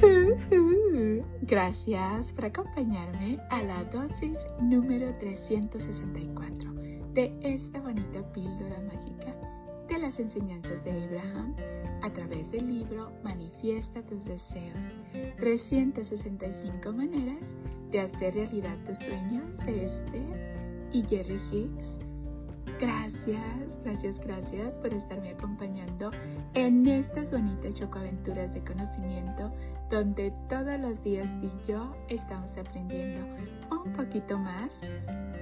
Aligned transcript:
Gracias 1.42 2.32
por 2.32 2.44
acompañarme 2.46 3.38
a 3.50 3.62
la 3.62 3.84
dosis 3.84 4.38
número 4.60 5.14
364 5.18 6.72
de 7.14 7.32
esta 7.42 7.80
bonita 7.80 8.20
píldora 8.32 8.80
mágica 8.82 9.34
de 9.88 9.98
las 9.98 10.18
enseñanzas 10.18 10.82
de 10.84 10.92
Abraham 10.92 11.54
a 12.02 12.12
través 12.12 12.50
del 12.50 12.66
libro 12.66 13.12
Manifiesta 13.22 14.02
tus 14.02 14.24
deseos, 14.24 14.94
365 15.38 16.92
maneras 16.92 17.54
de 17.90 18.00
hacer 18.00 18.34
realidad 18.34 18.76
tus 18.84 18.98
sueños 18.98 19.56
de 19.64 19.84
este 19.84 20.22
y 20.92 21.02
Jerry 21.08 21.40
Hicks. 21.52 21.98
Gracias, 22.78 23.78
gracias, 23.82 24.20
gracias 24.20 24.78
por 24.78 24.92
estarme 24.92 25.30
acompañando 25.30 26.10
en 26.52 26.86
estas 26.86 27.30
bonitas 27.30 27.74
chocoaventuras 27.74 28.52
de 28.52 28.62
conocimiento 28.62 29.50
donde 29.88 30.30
todos 30.48 30.78
los 30.80 31.02
días 31.02 31.32
y 31.42 31.50
yo 31.66 31.94
estamos 32.08 32.56
aprendiendo 32.58 33.26
un 33.70 33.92
poquito 33.94 34.38
más 34.38 34.82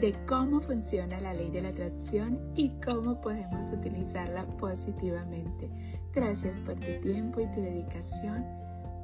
de 0.00 0.14
cómo 0.28 0.60
funciona 0.60 1.20
la 1.20 1.34
ley 1.34 1.50
de 1.50 1.62
la 1.62 1.70
atracción 1.70 2.38
y 2.54 2.70
cómo 2.84 3.20
podemos 3.20 3.70
utilizarla 3.72 4.46
positivamente. 4.58 5.68
Gracias 6.12 6.62
por 6.62 6.74
tu 6.74 7.00
tiempo 7.00 7.40
y 7.40 7.46
tu 7.46 7.60
dedicación. 7.60 8.44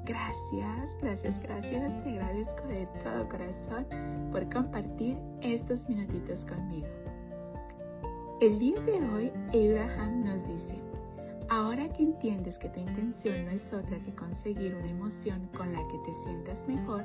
Gracias, 0.05 0.97
gracias, 1.01 1.41
gracias. 1.41 2.03
Te 2.05 2.11
agradezco 2.11 2.67
de 2.69 2.87
todo 3.03 3.29
corazón 3.29 3.87
por 4.31 4.49
compartir 4.53 5.19
estos 5.41 5.89
minutitos 5.89 6.45
conmigo. 6.45 7.00
El 8.41 8.59
día 8.59 8.81
de 8.81 9.07
hoy, 9.11 9.33
Abraham 9.49 10.25
nos 10.25 10.49
dice, 10.49 10.75
ahora 11.51 11.87
que 11.93 12.05
entiendes 12.05 12.57
que 12.57 12.71
tu 12.71 12.81
intención 12.81 13.45
no 13.45 13.51
es 13.51 13.71
otra 13.71 13.99
que 13.99 14.15
conseguir 14.15 14.75
una 14.77 14.89
emoción 14.89 15.47
con 15.55 15.71
la 15.75 15.87
que 15.89 15.99
te 15.99 16.15
sientas 16.25 16.67
mejor, 16.67 17.05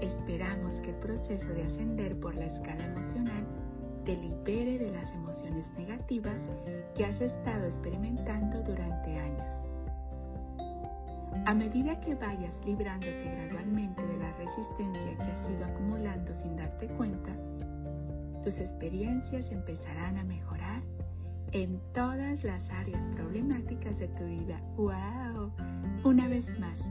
esperamos 0.00 0.80
que 0.80 0.92
el 0.92 0.96
proceso 0.96 1.52
de 1.52 1.64
ascender 1.64 2.18
por 2.20 2.34
la 2.34 2.46
escala 2.46 2.86
emocional 2.86 3.46
te 4.06 4.16
libere 4.16 4.78
de 4.78 4.90
las 4.92 5.12
emociones 5.12 5.70
negativas 5.76 6.48
que 6.94 7.04
has 7.04 7.20
estado 7.20 7.66
experimentando 7.66 8.62
durante 8.62 9.18
años. 9.18 9.66
A 11.44 11.52
medida 11.52 12.00
que 12.00 12.14
vayas 12.14 12.64
librándote 12.64 13.24
gradualmente 13.24 14.06
de 14.06 14.16
la 14.16 14.32
resistencia 14.38 15.18
que 15.18 15.30
has 15.32 15.50
ido 15.50 15.66
acumulando 15.66 16.32
sin 16.32 16.56
darte 16.56 16.86
cuenta, 16.88 17.30
tus 18.42 18.58
experiencias 18.58 19.50
empezarán 19.50 20.16
a 20.18 20.24
mejorar 20.24 20.82
en 21.52 21.80
todas 21.92 22.44
las 22.44 22.70
áreas 22.70 23.08
problemáticas 23.08 23.98
de 23.98 24.08
tu 24.08 24.24
vida. 24.24 24.60
¡Wow! 24.76 25.52
Una 26.04 26.28
vez 26.28 26.58
más. 26.58 26.88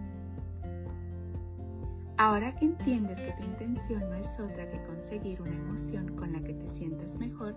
Ahora 2.17 2.53
que 2.53 2.65
entiendes 2.65 3.21
que 3.21 3.31
tu 3.31 3.43
intención 3.43 4.01
no 4.09 4.15
es 4.15 4.39
otra 4.39 4.69
que 4.69 4.83
conseguir 4.83 5.41
una 5.41 5.55
emoción 5.55 6.15
con 6.17 6.33
la 6.33 6.41
que 6.41 6.53
te 6.53 6.67
sientas 6.67 7.17
mejor, 7.17 7.55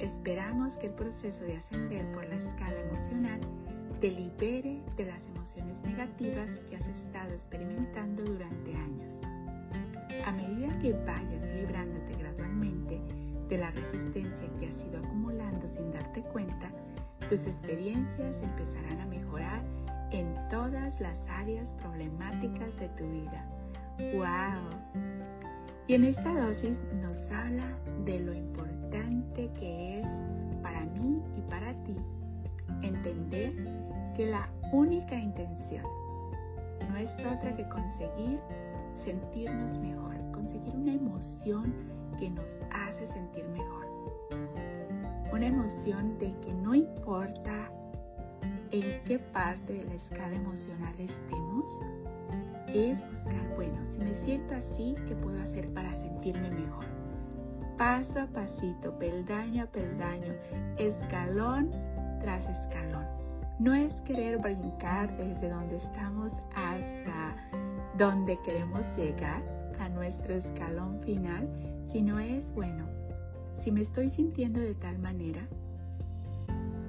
esperamos 0.00 0.76
que 0.76 0.88
el 0.88 0.94
proceso 0.94 1.44
de 1.44 1.56
ascender 1.56 2.10
por 2.10 2.28
la 2.28 2.34
escala 2.34 2.80
emocional 2.80 3.40
te 4.00 4.10
libere 4.10 4.82
de 4.96 5.04
las 5.04 5.28
emociones 5.28 5.80
negativas 5.84 6.58
que 6.68 6.74
has 6.74 6.88
estado 6.88 7.30
experimentando 7.30 8.24
durante 8.24 8.74
años. 8.74 9.22
A 10.24 10.30
medida 10.32 10.78
que 10.78 10.92
vayas 10.92 11.52
librándote 11.52 12.14
gradualmente 12.14 13.00
de 13.48 13.58
la 13.58 13.70
resistencia 13.72 14.48
que 14.58 14.68
has 14.68 14.84
ido 14.84 14.98
acumulando 14.98 15.66
sin 15.66 15.90
darte 15.90 16.22
cuenta, 16.22 16.70
tus 17.28 17.46
experiencias 17.46 18.40
empezarán 18.40 19.00
a 19.00 19.06
mejorar 19.06 19.62
en 20.12 20.34
todas 20.48 21.00
las 21.00 21.28
áreas 21.28 21.72
problemáticas 21.72 22.76
de 22.76 22.88
tu 22.90 23.04
vida. 23.10 23.48
¡Wow! 24.14 25.02
Y 25.88 25.94
en 25.94 26.04
esta 26.04 26.32
dosis 26.32 26.80
nos 27.02 27.30
habla 27.30 27.66
de 28.04 28.20
lo 28.20 28.32
importante 28.32 29.50
que 29.58 30.00
es 30.00 30.08
para 30.62 30.84
mí 30.84 31.20
y 31.36 31.40
para 31.50 31.74
ti 31.82 31.96
entender 32.82 33.52
que 34.14 34.26
la 34.26 34.48
única 34.72 35.16
intención 35.16 35.84
no 36.88 36.96
es 36.96 37.14
otra 37.24 37.56
que 37.56 37.68
conseguir 37.68 38.38
sentirnos 38.94 39.78
mejor, 39.78 40.14
conseguir 40.32 40.74
una 40.74 40.92
emoción 40.92 41.74
que 42.18 42.30
nos 42.30 42.62
hace 42.70 43.06
sentir 43.06 43.44
mejor. 43.48 43.86
Una 45.32 45.46
emoción 45.46 46.18
de 46.18 46.34
que 46.40 46.52
no 46.52 46.74
importa 46.74 47.70
en 48.70 49.02
qué 49.04 49.18
parte 49.18 49.74
de 49.74 49.84
la 49.84 49.94
escala 49.94 50.34
emocional 50.34 50.94
estemos, 50.98 51.80
es 52.68 53.06
buscar, 53.08 53.54
bueno, 53.54 53.78
si 53.84 53.98
me 53.98 54.14
siento 54.14 54.54
así, 54.54 54.94
¿qué 55.06 55.14
puedo 55.16 55.40
hacer 55.42 55.72
para 55.74 55.94
sentirme 55.94 56.50
mejor? 56.50 56.86
Paso 57.76 58.20
a 58.20 58.26
pasito, 58.26 58.96
peldaño 58.98 59.64
a 59.64 59.66
peldaño, 59.66 60.34
escalón 60.78 61.70
tras 62.20 62.48
escalón. 62.48 63.06
No 63.58 63.74
es 63.74 64.00
querer 64.02 64.38
brincar 64.38 65.14
desde 65.16 65.50
donde 65.50 65.76
estamos 65.76 66.32
hasta 66.54 67.36
donde 67.98 68.38
queremos 68.40 68.84
llegar 68.96 69.42
a 69.78 69.88
nuestro 69.88 70.34
escalón 70.34 71.00
final, 71.02 71.48
sino 71.88 72.18
es, 72.18 72.52
bueno, 72.54 72.86
si 73.54 73.70
me 73.70 73.82
estoy 73.82 74.08
sintiendo 74.08 74.60
de 74.60 74.74
tal 74.74 74.98
manera, 74.98 75.46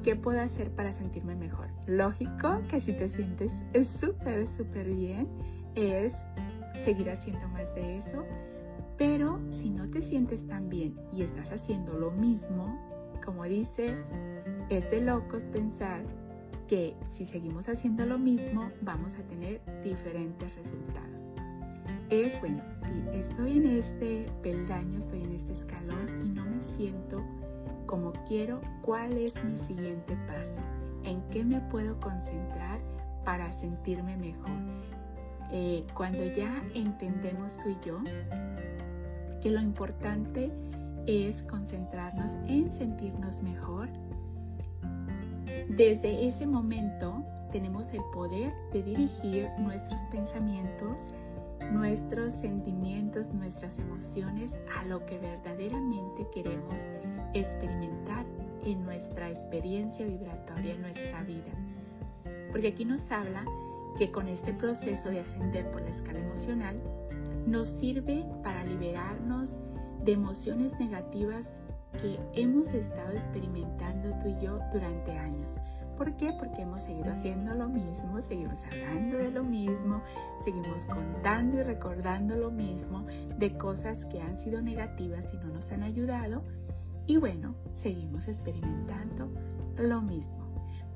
¿qué 0.03 0.15
puedo 0.15 0.41
hacer 0.41 0.71
para 0.71 0.91
sentirme 0.91 1.35
mejor? 1.35 1.67
Lógico 1.87 2.61
que 2.69 2.79
si 2.79 2.93
te 2.93 3.09
sientes 3.09 3.63
súper, 3.83 4.47
súper 4.47 4.87
bien, 4.87 5.27
es 5.75 6.23
seguir 6.73 7.09
haciendo 7.09 7.47
más 7.49 7.73
de 7.75 7.97
eso, 7.97 8.23
pero 8.97 9.39
si 9.49 9.69
no 9.69 9.89
te 9.89 10.01
sientes 10.01 10.47
tan 10.47 10.69
bien 10.69 10.95
y 11.11 11.23
estás 11.23 11.51
haciendo 11.51 11.97
lo 11.97 12.11
mismo, 12.11 12.79
como 13.25 13.43
dice, 13.43 13.95
es 14.69 14.89
de 14.91 15.01
locos 15.01 15.43
pensar 15.43 16.03
que 16.67 16.95
si 17.07 17.25
seguimos 17.25 17.67
haciendo 17.69 18.05
lo 18.05 18.17
mismo 18.17 18.71
vamos 18.81 19.15
a 19.15 19.23
tener 19.23 19.61
diferentes 19.83 20.55
resultados. 20.55 21.23
Es 22.09 22.39
bueno, 22.39 22.61
si 22.77 23.17
estoy 23.17 23.57
en 23.57 23.65
este 23.65 24.25
peldaño, 24.41 24.99
estoy 24.99 25.23
en 25.23 25.33
este 25.33 25.53
escalón 25.53 26.07
y 26.25 26.29
no 26.29 26.45
me 26.45 26.61
siento 26.61 27.23
como 27.85 28.13
quiero, 28.27 28.61
¿cuál 28.81 29.17
es 29.17 29.43
mi 29.43 29.57
siguiente 29.57 30.17
paso? 30.27 30.61
¿En 31.03 31.21
qué 31.29 31.43
me 31.43 31.59
puedo 31.61 31.99
concentrar 31.99 32.79
para 33.25 33.51
sentirme 33.51 34.17
mejor? 34.17 34.51
Eh, 35.51 35.85
cuando 35.93 36.25
ya 36.25 36.63
entendemos 36.73 37.59
tú 37.61 37.69
y 37.69 37.77
yo 37.85 38.01
que 39.41 39.51
lo 39.51 39.61
importante 39.61 40.51
es 41.05 41.43
concentrarnos 41.43 42.33
en 42.47 42.71
sentirnos 42.71 43.43
mejor, 43.43 43.89
desde 45.69 46.27
ese 46.27 46.45
momento 46.45 47.23
tenemos 47.51 47.93
el 47.93 48.01
poder 48.13 48.53
de 48.71 48.83
dirigir 48.83 49.49
nuestros 49.59 50.03
pensamientos, 50.11 51.13
nuestros 51.71 52.33
sentimientos, 52.33 53.33
nuestras 53.33 53.79
emociones 53.79 54.59
a 54.77 54.85
lo 54.85 55.05
que 55.05 55.19
verdaderamente 55.19 56.27
queremos 56.33 56.87
experimentar 57.33 58.25
en 58.65 58.83
nuestra 58.83 59.29
experiencia 59.29 60.05
vibratoria, 60.05 60.73
en 60.73 60.81
nuestra 60.81 61.23
vida. 61.23 61.51
Porque 62.51 62.69
aquí 62.69 62.85
nos 62.85 63.11
habla 63.11 63.45
que 63.97 64.11
con 64.11 64.27
este 64.27 64.53
proceso 64.53 65.09
de 65.09 65.19
ascender 65.19 65.69
por 65.71 65.81
la 65.81 65.89
escala 65.89 66.19
emocional 66.19 66.81
nos 67.45 67.69
sirve 67.69 68.25
para 68.43 68.63
liberarnos 68.63 69.59
de 70.03 70.13
emociones 70.13 70.77
negativas 70.79 71.61
que 72.01 72.19
hemos 72.33 72.73
estado 72.73 73.11
experimentando 73.11 74.17
tú 74.19 74.29
y 74.29 74.43
yo 74.43 74.59
durante 74.71 75.11
años. 75.17 75.59
¿Por 75.97 76.15
qué? 76.15 76.33
Porque 76.33 76.63
hemos 76.63 76.83
seguido 76.83 77.11
haciendo 77.11 77.53
lo 77.53 77.69
mismo, 77.69 78.21
seguimos 78.21 78.59
hablando 78.65 79.17
de 79.17 79.31
lo 79.31 79.43
mismo, 79.43 80.01
seguimos 80.39 80.85
contando 80.85 81.59
y 81.59 81.63
recordando 81.63 82.35
lo 82.35 82.49
mismo 82.49 83.05
de 83.37 83.55
cosas 83.57 84.05
que 84.05 84.19
han 84.19 84.35
sido 84.35 84.61
negativas 84.61 85.33
y 85.33 85.37
no 85.37 85.53
nos 85.53 85.71
han 85.71 85.83
ayudado. 85.83 86.43
Y 87.05 87.17
bueno, 87.17 87.55
seguimos 87.73 88.27
experimentando 88.27 89.29
lo 89.77 90.01
mismo. 90.01 90.43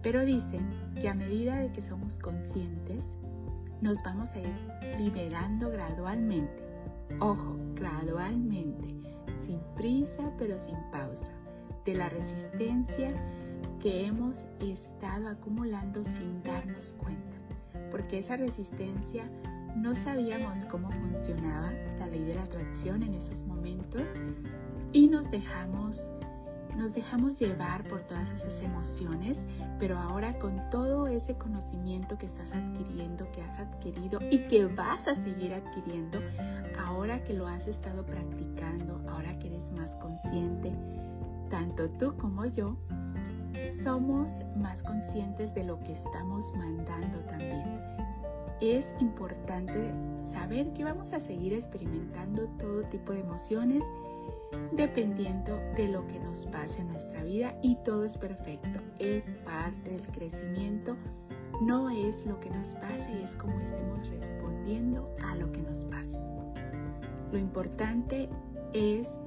Pero 0.02 0.26
dicen 0.26 0.68
que 1.00 1.10
a 1.10 1.14
medida 1.14 1.58
de 1.58 1.72
que 1.72 1.82
somos 1.82 2.18
conscientes, 2.18 3.18
nos 3.82 4.02
vamos 4.04 4.34
a 4.34 4.40
ir 4.40 4.56
liberando 4.98 5.70
gradualmente. 5.70 6.64
Ojo, 7.20 7.56
gradualmente 7.76 8.97
sin 9.36 9.60
prisa 9.76 10.32
pero 10.38 10.58
sin 10.58 10.78
pausa, 10.92 11.32
de 11.86 11.96
la 11.96 12.10
resistencia 12.10 13.10
que 13.80 14.06
hemos 14.06 14.46
estado 14.60 15.30
acumulando 15.30 16.04
sin 16.04 16.42
darnos 16.44 16.94
cuenta, 16.94 17.38
porque 17.92 18.20
esa 18.20 18.38
resistencia 18.38 19.30
no 19.76 19.94
sabíamos 19.96 20.66
cómo 20.66 20.92
funcionaba 20.92 21.72
la 22.00 22.08
ley 22.08 22.24
de 22.26 22.36
la 22.36 22.44
atracción 22.44 23.04
en 23.04 23.14
esos 23.14 23.44
momentos 23.44 24.16
y 24.92 25.08
nos 25.08 25.30
dejamos 25.30 26.12
nos 26.76 26.94
dejamos 26.94 27.40
llevar 27.40 27.88
por 27.88 28.02
todas 28.02 28.30
esas 28.30 28.62
emociones, 28.62 29.46
pero 29.80 29.98
ahora 29.98 30.38
con 30.40 30.70
todo 30.70 31.08
ese 31.08 31.36
conocimiento 31.36 32.18
que 32.18 32.26
estás 32.26 32.54
adquiriendo, 32.54 33.32
que 33.32 33.42
has 33.42 33.60
adquirido 33.60 34.20
y 34.32 34.40
que 34.40 34.66
vas 34.66 35.08
a 35.08 35.16
seguir 35.16 35.54
adquiriendo, 35.54 36.20
ahora 36.86 37.24
que 37.24 37.34
lo 37.34 37.48
has 37.48 37.68
estado 37.68 38.06
practicando, 38.06 39.02
ahora 39.10 39.38
que 39.40 39.48
eres 39.48 39.72
más 39.72 39.96
consciente, 39.96 40.72
tanto 41.50 41.90
tú 41.92 42.16
como 42.18 42.46
yo, 42.46 42.78
somos 43.84 44.46
más 44.56 44.84
conscientes 44.84 45.54
de 45.54 45.64
lo 45.64 45.80
que 45.80 45.94
estamos 45.94 46.56
mandando 46.56 47.20
también. 47.22 47.80
Es 48.60 48.94
importante 49.00 49.94
saber 50.24 50.74
que 50.74 50.84
vamos 50.84 51.14
a 51.14 51.20
seguir 51.20 51.54
experimentando 51.54 52.48
todo 52.58 52.84
tipo 52.84 53.14
de 53.14 53.20
emociones 53.20 53.86
dependiendo 54.88 55.60
de 55.76 55.90
lo 55.90 56.08
que 56.08 56.18
nos 56.20 56.46
pase 56.46 56.80
en 56.80 56.88
nuestra 56.88 57.22
vida 57.24 57.54
y 57.62 57.76
todo 57.84 58.06
es 58.06 58.18
perfecto, 58.18 58.80
es 59.00 59.34
parte 59.44 59.92
del 59.92 60.02
crecimiento, 60.14 60.96
no 61.62 61.90
es 61.90 62.26
lo 62.26 62.40
que 62.40 62.50
nos 62.52 62.74
pase, 62.76 63.22
es 63.22 63.36
como 63.36 63.60
estemos 63.60 64.10
respondiendo 64.10 65.14
a 65.26 65.36
lo 65.36 65.52
que 65.52 65.62
nos 65.62 65.84
pase. 65.86 66.18
Lo 67.34 67.38
importante 67.38 68.30
es 68.72 69.20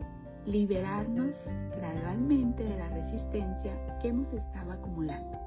liberarnos 0.47 1.55
gradualmente 1.77 2.65
de 2.65 2.79
la 2.79 2.89
resistencia 2.89 3.73
que 3.99 4.09
hemos 4.09 4.33
estado 4.33 4.73
acumulando. 4.73 5.39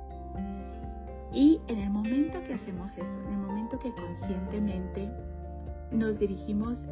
Y 1.33 1.59
en 1.67 1.79
el 1.79 1.89
momento 1.89 2.43
que 2.43 2.53
hacemos 2.53 2.99
eso, 2.99 3.19
en 3.27 3.33
el 3.33 3.39
momento 3.39 3.79
que 3.79 3.91
conscientemente 3.95 5.09
nos 5.91 6.19
dirigimos 6.19 6.85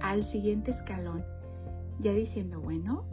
al 0.00 0.24
siguiente 0.24 0.72
escalón, 0.72 1.24
ya 1.98 2.12
diciendo, 2.12 2.60
bueno, 2.60 3.04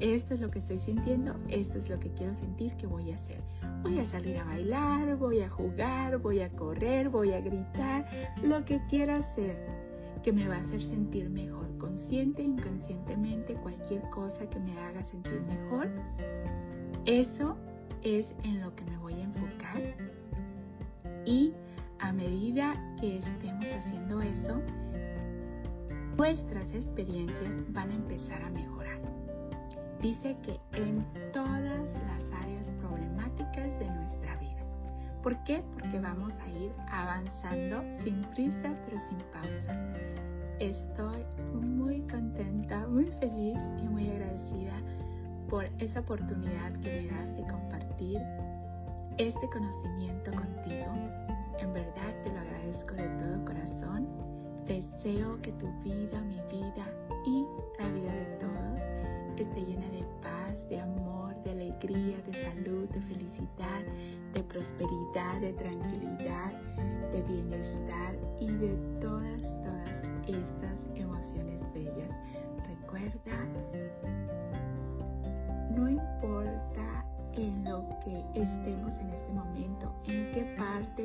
esto 0.00 0.34
es 0.34 0.40
lo 0.40 0.50
que 0.50 0.58
estoy 0.58 0.78
sintiendo, 0.78 1.34
esto 1.48 1.78
es 1.78 1.88
lo 1.88 1.98
que 2.00 2.10
quiero 2.12 2.34
sentir 2.34 2.74
que 2.76 2.86
voy 2.86 3.10
a 3.10 3.14
hacer. 3.14 3.40
Voy 3.82 3.98
a 3.98 4.06
salir 4.06 4.36
a 4.38 4.44
bailar, 4.44 5.16
voy 5.16 5.40
a 5.40 5.48
jugar, 5.48 6.18
voy 6.18 6.40
a 6.40 6.50
correr, 6.50 7.08
voy 7.08 7.32
a 7.32 7.40
gritar, 7.40 8.08
lo 8.42 8.64
que 8.64 8.80
quiera 8.88 9.16
hacer 9.16 9.56
que 10.22 10.32
me 10.32 10.48
va 10.48 10.56
a 10.56 10.58
hacer 10.58 10.82
sentir 10.82 11.28
mejor, 11.28 11.76
consciente 11.76 12.42
inconscientemente, 12.42 13.54
cualquier 13.56 14.02
cosa 14.08 14.48
que 14.48 14.58
me 14.58 14.72
haga 14.80 15.04
sentir 15.04 15.42
mejor. 15.42 15.90
Eso 17.04 17.58
es 18.02 18.34
en 18.42 18.62
lo 18.62 18.74
que 18.74 18.84
me 18.84 18.96
voy 18.96 19.12
a 19.14 19.24
enfocar. 19.24 19.82
Y 21.26 21.52
a 22.00 22.12
medida 22.12 22.74
que 22.98 23.18
estemos 23.18 23.66
haciendo 23.72 24.22
eso, 24.22 24.62
nuestras 26.16 26.74
experiencias 26.74 27.64
van 27.72 27.90
a 27.90 27.94
empezar 27.94 28.40
a 28.42 28.50
mejorar. 28.50 28.98
Dice 30.00 30.36
que 30.42 30.60
en 30.80 31.04
todas 31.32 31.96
las 32.06 32.32
áreas 32.42 32.70
problemáticas 32.70 33.78
de 33.78 33.90
nuestra 33.90 34.36
vida. 34.36 34.64
¿Por 35.22 35.42
qué? 35.44 35.64
Porque 35.72 35.98
vamos 35.98 36.36
a 36.36 36.50
ir 36.50 36.70
avanzando 36.90 37.82
sin 37.92 38.20
prisa 38.34 38.74
pero 38.84 39.00
sin 39.00 39.18
pausa. 39.32 39.92
Estoy 40.60 41.24
muy 41.54 42.00
contenta, 42.02 42.86
muy 42.86 43.06
feliz 43.06 43.70
y 43.82 43.88
muy 43.88 44.10
agradecida 44.10 44.74
por 45.48 45.64
esa 45.78 46.00
oportunidad 46.00 46.72
que 46.82 47.02
me 47.02 47.16
das 47.16 47.36
de 47.36 47.42
compartir 47.46 48.18
este 49.18 49.48
conocimiento 49.48 50.30
contigo. 50.32 50.92
En 51.58 51.72
verdad 51.72 52.14
te 52.22 52.30
lo 52.30 52.38
agradezco 52.38 52.94
de 52.94 53.08
todo 53.08 53.44
corazón 53.44 54.33
Deseo 54.66 55.40
que 55.42 55.52
tu 55.52 55.66
vida, 55.82 56.22
mi 56.22 56.40
vida 56.50 56.86
y 57.26 57.46
la 57.78 57.88
vida 57.88 58.12
de 58.12 58.36
todos 58.38 58.80
esté 59.36 59.60
llena 59.62 59.86
de 59.88 60.04
paz, 60.22 60.66
de 60.70 60.80
amor, 60.80 61.34
de 61.42 61.50
alegría, 61.50 62.16
de 62.24 62.32
salud, 62.32 62.88
de 62.88 63.00
felicidad, 63.02 63.82
de 64.32 64.42
prosperidad, 64.42 65.40
de 65.40 65.52
tranquilidad, 65.52 66.52
de 67.10 67.22
bienestar 67.22 68.16
y 68.40 68.46
de 68.46 68.72
todas, 69.00 69.54
todas 69.62 70.02
estas 70.26 70.86
emociones 70.94 71.62
bellas. 71.74 72.14
Recuerda, 72.66 73.44
no 75.76 75.90
importa 75.90 77.04
en 77.34 77.64
lo 77.64 77.86
que 78.04 78.24
estemos 78.40 78.96
en 78.98 79.10
este 79.10 79.32
momento, 79.32 79.92
en 80.06 80.30
qué 80.32 80.56
parte 80.56 81.02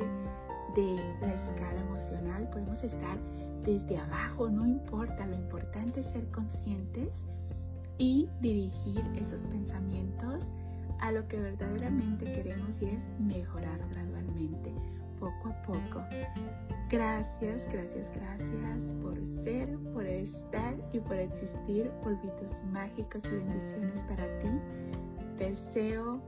de 0.74 1.16
la 1.20 1.34
escala 1.34 1.80
emocional 1.80 2.48
podemos 2.50 2.82
estar 2.84 3.18
desde 3.64 3.98
abajo, 3.98 4.48
no 4.48 4.66
importa, 4.66 5.26
lo 5.26 5.34
importante 5.34 6.00
es 6.00 6.06
ser 6.08 6.26
conscientes 6.30 7.26
y 7.98 8.28
dirigir 8.40 9.04
esos 9.16 9.42
pensamientos 9.42 10.52
a 11.00 11.12
lo 11.12 11.26
que 11.28 11.40
verdaderamente 11.40 12.30
queremos 12.32 12.80
y 12.82 12.86
es 12.86 13.10
mejorar 13.18 13.78
gradualmente, 13.90 14.72
poco 15.18 15.48
a 15.48 15.62
poco. 15.62 16.04
Gracias, 16.90 17.68
gracias, 17.70 18.10
gracias 18.14 18.94
por 18.94 19.24
ser, 19.24 19.78
por 19.92 20.06
estar 20.06 20.74
y 20.92 20.98
por 20.98 21.16
existir. 21.16 21.90
Polvitos 22.02 22.64
mágicos 22.72 23.22
y 23.26 23.36
bendiciones 23.36 24.04
para 24.04 24.26
ti. 24.40 24.48
Deseo 25.38 26.20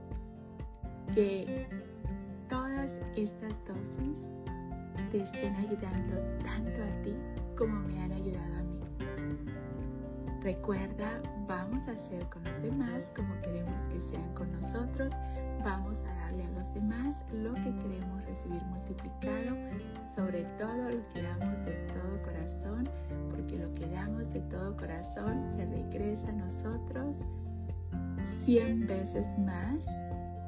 que 1.13 1.67
todas 2.49 3.01
estas 3.15 3.53
dosis 3.65 3.92
te 5.13 5.21
estén 5.21 5.55
ayudando 5.57 6.15
tanto 6.43 6.81
a 6.81 7.01
ti 7.03 7.15
como 7.55 7.81
me 7.87 8.01
han 8.01 8.11
ayudado 8.13 8.55
a 8.55 8.63
mí. 8.63 8.79
Recuerda, 10.41 11.21
vamos 11.47 11.87
a 11.87 11.91
hacer 11.91 12.27
con 12.29 12.43
los 12.45 12.59
demás 12.63 13.13
como 13.15 13.39
queremos 13.43 13.87
que 13.89 14.01
sean 14.01 14.33
con 14.33 14.51
nosotros. 14.53 15.13
Vamos 15.63 16.03
a 16.03 16.15
darle 16.15 16.45
a 16.45 16.49
los 16.59 16.73
demás 16.73 17.21
lo 17.31 17.53
que 17.53 17.75
queremos 17.77 18.25
recibir 18.25 18.63
multiplicado, 18.63 19.55
sobre 20.15 20.45
todo 20.57 20.89
lo 20.89 21.03
que 21.13 21.21
damos 21.21 21.63
de 21.63 21.73
todo 21.93 22.21
corazón, 22.23 22.89
porque 23.29 23.59
lo 23.59 23.71
que 23.75 23.85
damos 23.91 24.33
de 24.33 24.39
todo 24.41 24.75
corazón 24.75 25.45
se 25.55 25.63
regresa 25.67 26.29
a 26.29 26.33
nosotros 26.33 27.23
100 28.23 28.87
veces 28.87 29.37
más 29.37 29.85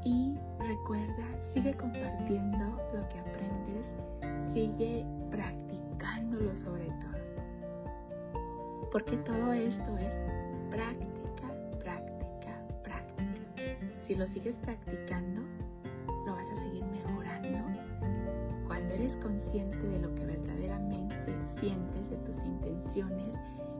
y 0.06 0.38
recuerda, 0.60 1.26
sigue 1.40 1.74
compartiendo 1.74 2.80
lo 2.94 3.08
que 3.10 3.20
aprendes, 3.20 3.96
sigue 4.40 5.06
practicándolo 5.32 6.56
sobre 6.56 6.86
todo. 6.86 8.40
Porque 8.92 9.18
todo 9.18 9.52
esto 9.52 9.98
es 9.98 10.18
práctica, 10.70 11.52
práctica, 11.84 12.66
práctica. 12.84 13.52
Si 14.00 14.16
lo 14.16 14.28
sigues 14.28 14.60
practicando, 14.60 15.42
lo 16.26 16.34
vas 16.34 16.52
a 16.52 16.56
seguir 16.56 16.86
mejorando. 16.86 17.66
Cuando 18.68 18.94
eres 18.94 19.18
consciente 19.18 19.88
de 19.88 20.00
lo 20.00 20.14
que 20.16 20.26
verdaderamente 20.26 21.34
sientes, 21.46 22.12
de 22.12 22.18
tus 22.18 22.44
intenciones, 22.44 23.38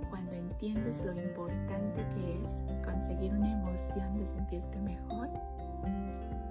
cuando 0.10 0.36
entiendes 0.36 1.04
lo 1.04 1.14
importante 1.14 2.06
que 2.16 2.44
es 2.44 2.64
conseguir 2.84 3.32
una 3.34 3.52
emoción 3.52 4.18
de 4.18 4.28
sentirte 4.28 4.80
mejor, 4.82 5.30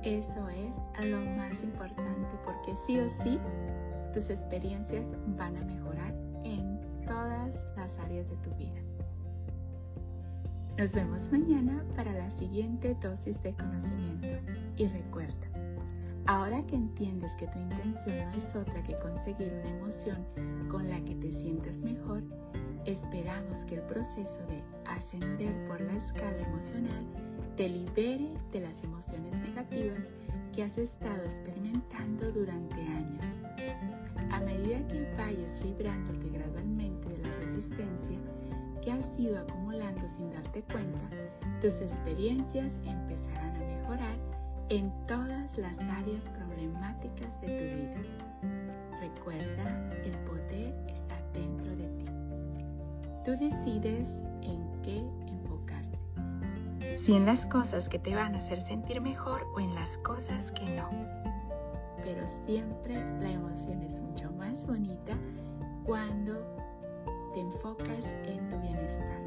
eso 0.05 0.49
es 0.51 1.07
lo 1.07 1.19
más 1.37 1.63
importante 1.63 2.37
porque 2.45 2.77
sí 2.77 2.99
o 2.99 3.09
sí 3.09 3.39
tus 4.13 4.29
experiencias 4.29 5.17
van 5.37 5.57
a 5.57 5.65
mejorar 5.65 6.15
en 6.45 6.79
todas 7.07 7.67
las 7.77 7.99
áreas 7.99 8.29
de 8.29 8.37
tu 8.37 8.55
vida. 8.57 8.81
Nos 10.77 10.93
vemos 10.93 11.31
mañana 11.33 11.85
para 11.97 12.13
la 12.13 12.31
siguiente 12.31 12.95
dosis 13.01 13.43
de 13.43 13.55
conocimiento 13.55 14.29
y 14.77 14.89
recuerda, 14.89 15.47
ahora 16.27 16.63
que 16.67 16.77
entiendes 16.77 17.35
que 17.37 17.47
tu 17.47 17.59
intención 17.59 18.29
no 18.31 18.37
es 18.37 18.55
otra 18.55 18.83
que 18.83 18.97
conseguir 18.97 19.53
una 19.53 19.71
emoción 19.71 20.19
con 20.69 20.89
la 20.89 21.03
que 21.05 21.15
te 21.15 21.33
sientas 21.33 21.81
mejor, 21.81 22.23
esperamos 22.85 23.65
que 23.65 23.77
el 23.77 23.83
proceso 23.83 24.45
de 24.49 24.63
ascender 24.87 25.67
por 25.67 25.81
la 25.81 25.95
escala 25.95 26.43
emocional 26.49 27.07
te 27.57 27.69
libere 27.69 28.35
de 28.51 28.61
las 28.61 28.83
emociones 28.83 29.37
negativas 29.37 30.11
que 30.53 30.65
has 30.65 30.77
estado 30.77 31.23
experimentando 31.23 32.33
durante 32.33 32.81
años. 32.81 33.39
A 34.31 34.41
medida 34.41 34.87
que 34.89 35.09
vayas 35.17 35.63
librándote 35.65 36.31
gradualmente 36.31 37.09
de 37.09 37.19
la 37.19 37.33
resistencia 37.37 38.19
que 38.83 38.91
has 38.91 39.17
ido 39.19 39.39
acumulando 39.39 40.09
sin 40.09 40.31
darte 40.33 40.63
cuenta, 40.63 41.09
tus 41.61 41.81
experiencias 41.81 42.79
empezarán 42.85 43.55
a 43.57 43.61
mejorar 43.61 44.17
en 44.69 44.93
todas 45.07 45.57
las 45.57 45.79
áreas 45.81 46.27
problemáticas 46.27 47.41
de 47.41 47.47
tu 47.47 47.65
vida. 47.77 49.01
Recuerda, 49.01 49.91
el 50.05 50.17
poder 50.25 50.75
está 50.89 51.17
dentro 51.33 51.77
de 51.77 51.89
ti. 51.99 52.07
Tú 53.25 53.31
decides 53.33 54.23
en 54.43 54.61
qué 54.83 55.03
si 57.05 57.13
en 57.13 57.27
las 57.27 57.45
cosas 57.47 57.87
que 57.91 57.99
te 57.99 58.15
van 58.15 58.35
a 58.35 58.39
hacer 58.39 58.63
sentir 58.63 58.99
mejor 58.99 59.47
o 59.55 59.61
en 59.61 59.75
las 59.75 59.99
cosas 59.99 60.51
que 60.53 60.65
no. 60.75 60.89
Pero 62.03 62.27
siempre 62.27 62.95
la 63.21 63.31
emoción 63.31 63.83
es 63.83 64.01
mucho 64.01 64.31
más 64.33 64.67
bonita 64.67 65.15
cuando 65.85 66.33
te 67.35 67.41
enfocas 67.41 68.15
en 68.25 68.49
tu 68.49 68.59
bienestar. 68.59 69.21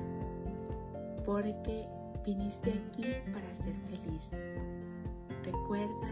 Porque 1.24 1.86
viniste 2.26 2.72
aquí 2.72 3.14
para 3.32 3.52
ser 3.54 3.76
feliz. 3.86 4.32
Recuerda, 5.44 6.08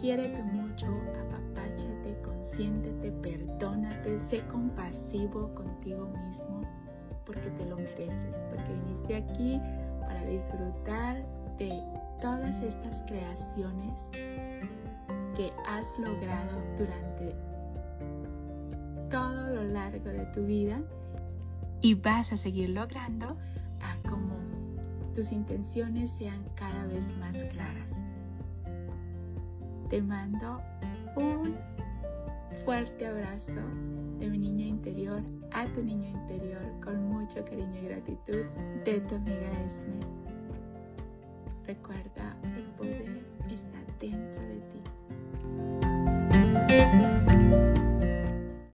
quiérete 0.00 0.42
mucho, 0.44 0.86
apapáchate, 1.26 2.18
consiéntete, 2.22 3.12
perdónate, 3.12 4.16
sé 4.16 4.40
compasivo 4.46 5.54
contigo 5.54 6.06
mismo 6.24 6.62
porque 7.26 7.50
te 7.50 7.66
lo 7.66 7.76
mereces, 7.76 8.44
porque 8.50 8.72
viniste 8.72 9.16
aquí 9.16 9.60
disfrutar 10.24 11.24
de 11.58 11.82
todas 12.20 12.60
estas 12.62 13.02
creaciones 13.06 14.08
que 15.36 15.52
has 15.66 15.98
logrado 15.98 16.62
durante 16.76 17.34
todo 19.10 19.46
lo 19.48 19.64
largo 19.64 20.10
de 20.10 20.24
tu 20.26 20.44
vida 20.44 20.80
y 21.80 21.94
vas 21.94 22.32
a 22.32 22.36
seguir 22.36 22.70
logrando 22.70 23.36
a 23.80 24.08
como 24.08 24.36
tus 25.14 25.32
intenciones 25.32 26.10
sean 26.10 26.42
cada 26.54 26.86
vez 26.86 27.14
más 27.18 27.42
claras. 27.44 27.90
Te 29.90 30.00
mando 30.00 30.62
un 31.16 31.56
fuerte 32.64 33.06
abrazo 33.06 33.60
de 34.18 34.28
mi 34.28 34.38
niña 34.38 34.66
interior 34.66 35.22
a 35.52 35.66
tu 35.72 35.82
niño 35.82 36.08
interior 36.08 36.62
con 36.84 37.08
mucho 37.08 37.44
cariño 37.44 37.80
y 37.82 37.86
gratitud 37.86 38.44
de 38.84 39.00
tu 39.00 39.14
amiga 39.16 39.64
Esme. 39.66 40.06
Recuerda, 41.66 42.36
el 42.56 42.64
poder 42.76 43.24
está 43.50 43.78
dentro 44.00 44.40
de 44.42 44.60
ti. 44.72 44.80